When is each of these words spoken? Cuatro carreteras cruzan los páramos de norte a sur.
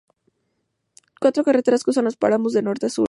Cuatro 1.19 1.43
carreteras 1.43 1.83
cruzan 1.83 2.05
los 2.05 2.17
páramos 2.17 2.53
de 2.53 2.63
norte 2.63 2.87
a 2.87 2.89
sur. 2.89 2.99